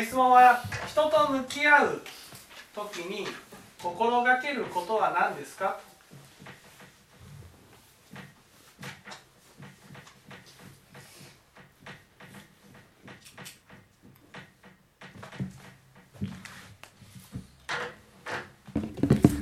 [0.00, 2.02] 質問は人と向き合う
[2.74, 3.26] 時に
[3.82, 5.78] 心がけることは何ですか？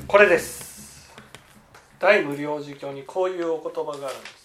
[0.09, 1.15] これです。
[2.01, 4.40] 大無量寿経にこういうお言葉があるんです。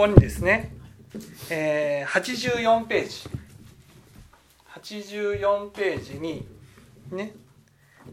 [0.00, 0.72] ここにですね、
[1.50, 3.28] えー、84ページ。
[4.70, 6.48] 84ページに
[7.10, 7.34] ね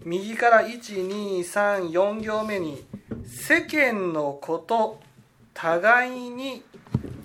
[0.03, 2.85] 右から1234行目に
[3.25, 4.99] 「世間のこと
[5.53, 6.61] 互いに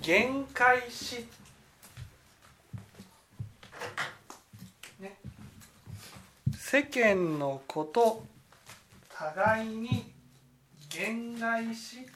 [0.01, 1.25] 限界し」
[5.01, 5.17] ね。
[6.57, 8.23] 世間のこと
[9.09, 10.13] 互いに
[10.87, 12.07] 限界し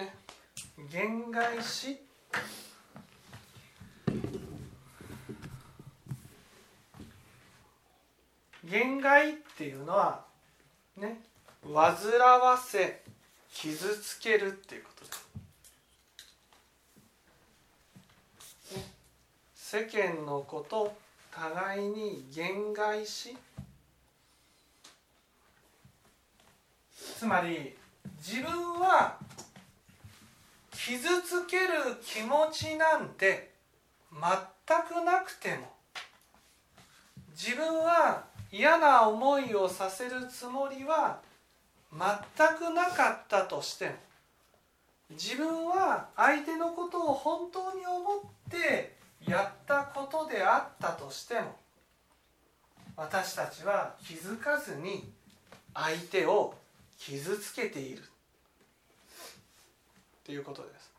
[0.00, 0.14] ね。
[0.90, 2.00] 限界し
[8.64, 10.24] 限界っていうのは
[10.96, 11.20] ね
[11.64, 13.02] 煩わせ
[13.52, 15.12] 傷つけるっていうことで
[18.72, 18.84] す、ね、
[19.54, 20.94] 世間のこと
[21.32, 23.36] 互いに限界し
[27.18, 27.76] つまり
[28.18, 29.19] 自分は
[30.90, 31.68] 傷つける
[32.04, 33.52] 気持ちなんて
[34.12, 34.20] 全
[34.88, 35.72] くなくても
[37.30, 41.20] 自分は嫌な思いをさせるつもりは
[41.92, 42.00] 全
[42.58, 43.92] くなかったとしても
[45.10, 48.96] 自分は相手のことを本当に思って
[49.28, 51.54] やったことであったとしても
[52.96, 55.08] 私たちは気づかずに
[55.72, 56.52] 相手を
[56.98, 58.02] 傷つけている。
[60.30, 60.92] ていうことです。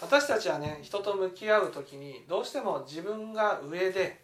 [0.00, 4.18] 私たちはね人と向き合う時にどうしても自分が上で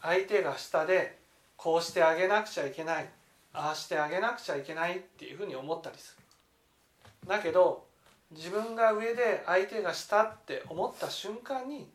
[0.00, 1.18] 相手が下で
[1.56, 3.08] こうしてあげなくちゃいけない
[3.52, 7.28] ああしてあげなくちゃいけないっていうふうに思ったりする。
[7.28, 7.84] だけど
[8.30, 11.90] 自分が上で相手が下って思った瞬間に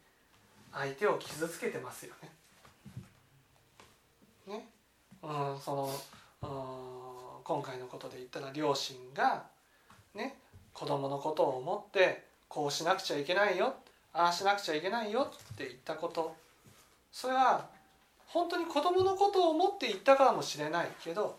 [0.73, 2.31] 相手を傷つけてますよね。
[4.47, 4.67] ね、
[5.23, 5.89] うん、その、
[6.43, 6.96] うん
[7.47, 9.43] 今回のことで言ったら両親が
[10.13, 10.35] ね
[10.73, 13.73] 子供のことを思ってこうしなくちゃいけないよ
[14.13, 16.35] ああしなくちゃいけないよって言ったこと
[17.09, 17.65] それは
[18.27, 21.37] 本当に子供のことを思って言ったかもしれないけど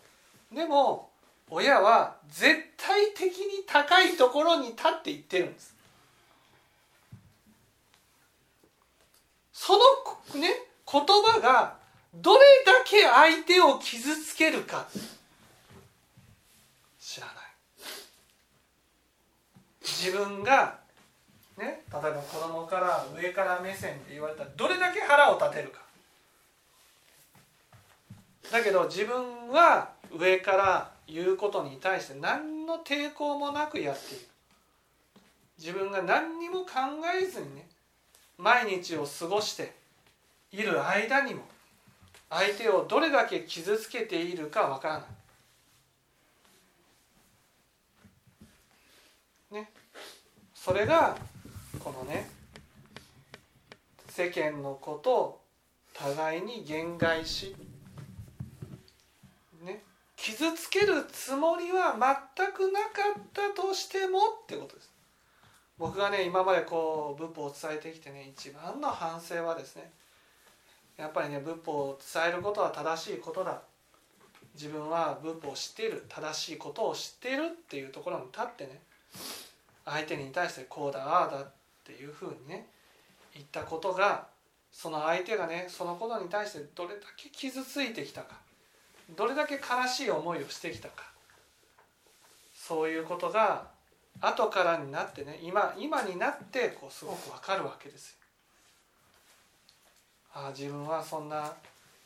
[0.51, 1.11] でも
[1.47, 5.75] 親は絶対的に高いところに立って言ってるんです。
[9.53, 9.79] その
[10.41, 10.49] ね
[10.91, 11.75] 言葉が
[12.15, 14.87] どれだけ相手を傷つけるか
[17.09, 17.35] 知らない
[20.01, 20.79] 自分が
[21.57, 25.81] ね例えば子供から上から目線で言われたらどれだけ腹を立てるか。
[28.49, 34.25] だけど自分は上から言うことに対して何の抵抗もなくやっている。
[35.57, 36.69] 自分が何にも考
[37.21, 37.67] えずにね
[38.37, 39.73] 毎日を過ごして
[40.53, 41.41] いる間にも
[42.29, 45.05] 相手をどれだけ傷つけているかわからな
[49.51, 49.55] い。
[49.55, 49.69] ね。
[50.69, 51.17] それが
[51.83, 52.29] このね
[54.07, 55.41] 世間のことを
[55.95, 57.55] 互いに言外し、
[59.65, 59.81] ね、
[60.15, 61.97] 傷つけるつもりは
[62.37, 64.91] 全くなかったとしてもってことです。
[65.79, 69.91] 僕がね今までこう仏法を伝えてきてね一番の反省はですね
[70.97, 73.59] やっぱりね仏法を伝えることは正しいことだ
[74.53, 78.79] 自分は仏法を知っている正しいことを知っているっていうところに立ってね
[79.89, 81.51] 相手に対してこうだああだっ
[81.83, 82.67] ていうふうにね
[83.33, 84.27] 言ったことが
[84.71, 88.35] その相手がねそのことに対してどれだけ傷ついてきたか
[89.15, 91.03] どれだけ悲しい思いをしてきたか
[92.53, 93.67] そういうことが
[94.21, 98.15] 後からになってね今今になってこうすごくわかるわけですよ。
[100.33, 101.51] ああ自分はそんな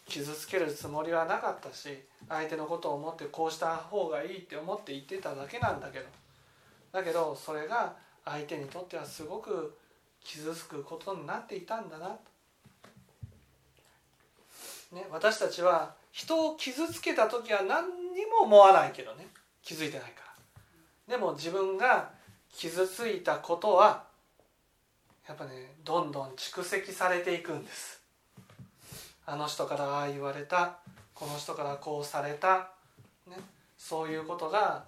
[0.08, 1.90] 傷つけるつもりはなかったし
[2.30, 6.06] 相手のことを思ってこうした方がいいって思って言ってただけなんだけど
[6.94, 9.78] だけどそれが相手にとってはすごく
[10.24, 12.16] 傷つくことになっていたんだなと、
[14.96, 19.28] ね、私たちは人を傷つけた時は何にも思わないけどね。
[19.64, 20.24] 気づいてないか
[21.08, 21.18] ら。
[21.18, 22.12] でも自分が
[22.54, 24.04] 傷ついたことは
[25.28, 28.00] やっぱねどんどん蓄積されていくんです。
[29.26, 30.78] あの人からああ言われた。
[31.14, 32.72] この人からこうされた、
[33.28, 33.38] ね、
[33.78, 34.84] そういうことが、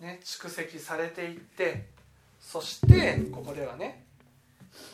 [0.00, 1.86] ね、蓄積されていって
[2.40, 4.04] そしてここではね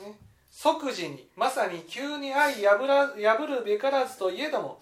[0.02, 0.19] ね
[0.50, 4.81] 即時にまさに急に相破ら破るべからずといえども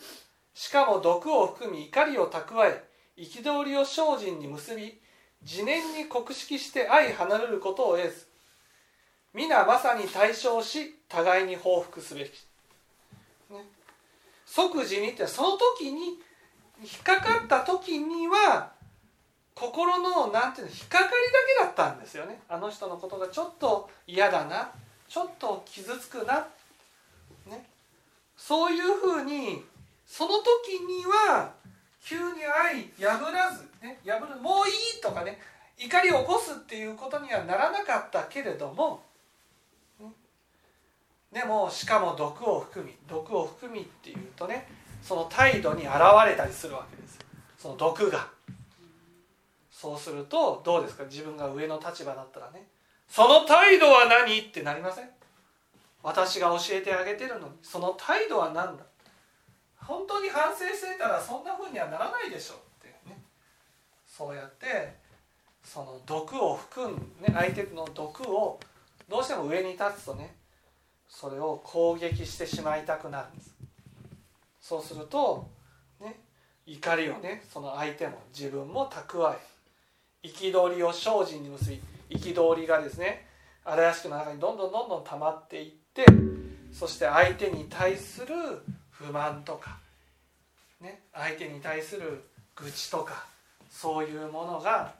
[0.54, 2.82] しかも毒を含み怒りを蓄え
[3.16, 5.00] 憤りを精進に結び
[5.42, 8.26] 自念に酷式して相離れることを得ず
[9.34, 12.28] 皆まさに対象し互いに報復すべき、
[13.50, 13.64] ね、
[14.46, 16.18] 即時にってその時に
[16.80, 18.72] 引っかかった時には
[19.58, 21.10] 心のなんていうの引っかかりだ
[21.64, 22.40] けだったんですよね。
[22.48, 24.70] あの人のことがちょっと嫌だな。
[25.08, 26.46] ちょっと傷つくな、
[27.46, 27.64] ね、
[28.36, 29.64] そういうふうに
[30.06, 31.52] その時には
[32.04, 32.42] 急に
[32.98, 35.38] 相破らず、ね、破るもういいとかね
[35.78, 39.02] 怒りを起こすっていうことにはならなかったけれども、
[41.32, 44.68] でもしかも毒を含み毒を含みっていうとね
[45.02, 45.92] その態度に現
[46.26, 47.18] れたりするわけです
[47.58, 48.28] その毒が。
[49.80, 51.04] そうするとどうですか？
[51.04, 52.66] 自分が上の立場だったらね。
[53.08, 54.36] その態度は何？
[54.36, 55.08] ってなりません？
[56.02, 57.54] 私が教えてあげてるのに。
[57.62, 58.82] その態度は何だ？
[59.76, 63.22] 本当に反省してたらそんなふうにはならないでしょってね。
[64.04, 64.96] そうやって
[65.62, 68.58] その毒を含んね相手の毒を
[69.08, 70.34] どうしても上に立つとね
[71.08, 73.54] それを攻撃してしまいたくなるんです。
[74.60, 75.48] そうすると
[76.00, 76.18] ね
[76.66, 79.38] 怒りをねその相手も自分も蓄え
[80.28, 81.80] 憤りを精進に結び
[82.10, 83.26] 憤りがですね
[83.64, 86.06] 荒屋敷の中にどんどんどんどん溜まっていって
[86.72, 88.34] そして相手に対する
[88.90, 89.78] 不満とか、
[90.80, 92.24] ね、相手に対する
[92.56, 93.26] 愚痴とか
[93.70, 94.94] そういうものが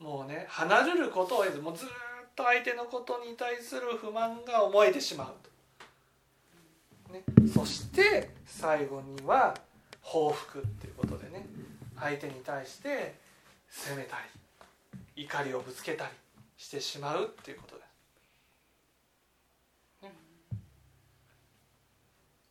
[0.00, 1.88] もうね離れることを得ずもうずっ
[2.34, 5.26] と相手のことに対する不満が思えてしまう
[7.08, 7.22] と、ね、
[7.52, 9.54] そして最後には
[10.00, 11.46] 報復っていうことでね
[11.98, 13.14] 相手に対して
[13.68, 14.47] 責めたり。
[15.18, 16.10] 怒りをぶつけたり
[16.56, 17.88] してしまうっていうことです。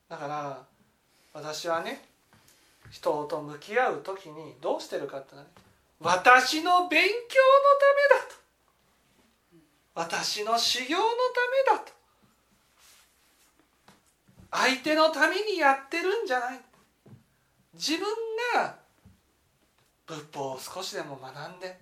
[0.09, 0.65] だから
[1.33, 2.01] 私はね
[2.89, 5.51] 人と向き合う時にどうしてるかってのはね
[5.99, 7.15] 私の勉強の
[7.79, 8.37] ためだと。
[9.95, 11.09] 私の修行のた
[11.73, 11.91] めだと。
[14.51, 16.59] 相手のためにやってるんじゃない。
[17.73, 18.07] 自分
[18.53, 18.75] が
[20.05, 21.79] 仏法を少しでも学んで、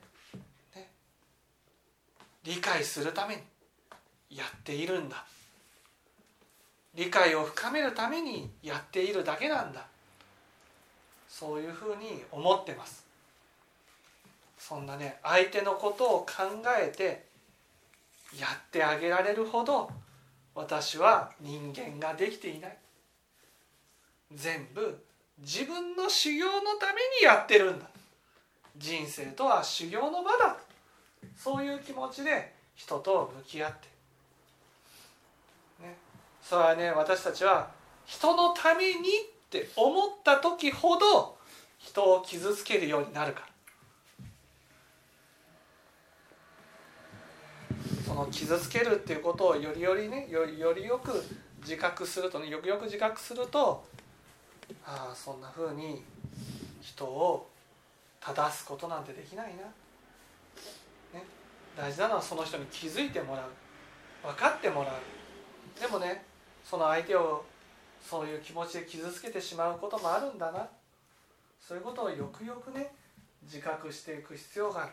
[2.46, 3.42] 理解するために
[4.30, 5.26] やっているんだ。
[6.94, 9.86] 理解を深めるためにやっているだけなんだ。
[11.28, 13.04] そういうふうに思ってます。
[14.58, 17.26] そんなね相手のことを考えて
[18.40, 19.92] やってあげられるほど
[20.56, 22.78] 私は人間ができていない。
[24.34, 25.04] 全部
[25.40, 27.88] 自分の修行のためにやってるんだ。
[28.78, 30.58] 人生とは修行の場だ。
[31.38, 33.88] そういう気持ちで人と向き合って。
[35.84, 35.96] ね。
[36.42, 37.72] それはね私たちは
[38.06, 39.02] 人のためにっ
[39.50, 41.38] て思った時ほど
[41.78, 43.48] 人を傷つけるようになるから。
[48.06, 51.24] その傷つけるっていうことをよりよりねよりよりよく
[51.62, 53.84] 自覚するとねよくよく自覚すると
[54.86, 56.04] ああそんなふうに
[56.82, 57.50] 人を
[58.22, 59.64] 正すことなんてできないな、
[61.16, 61.24] ね、
[61.78, 63.50] 大事なのはその人に気づいてもらう。
[64.22, 65.80] 分かってもらう。
[65.80, 66.24] でもね
[66.64, 67.44] その相手を
[68.02, 70.68] そういう気持ちで傷つけてしまうこともあるんだな。
[71.60, 72.92] そういうことをよくよくね
[73.44, 74.92] 自覚していく必要がある。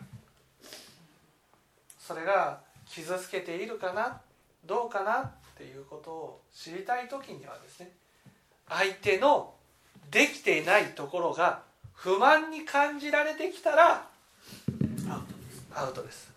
[1.99, 4.21] それが傷つけているかな
[4.67, 7.91] どうかなっていうことを知りたい時にはですね
[8.69, 9.55] 相手の
[10.11, 11.63] できていないところが
[11.95, 14.07] 不満に感じられてきたら
[15.75, 16.33] アウトです。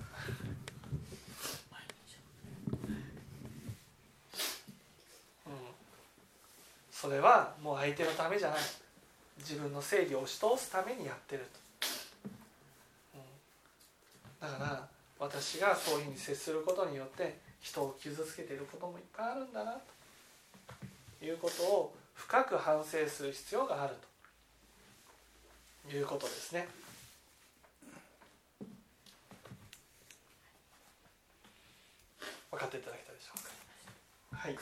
[6.92, 8.60] それはもう相手のためじゃない。
[9.38, 11.46] 自分の正義を押し通すためにやってる
[11.84, 12.30] と、
[13.14, 13.18] う
[14.48, 14.88] ん、だから
[15.20, 19.80] 私がそういうふうに接することによって人を傷つけていることもいっぱいあるんだなと。
[21.26, 23.96] いうことを深く反省する必要がある
[25.90, 25.96] と。
[25.96, 26.68] いうことですね。
[32.56, 33.52] 分かっていただけたでしょうか。
[34.32, 34.56] はい